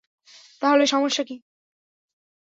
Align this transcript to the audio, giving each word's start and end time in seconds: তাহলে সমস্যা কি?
তাহলে 0.61 0.83
সমস্যা 0.85 1.23
কি? 1.23 1.35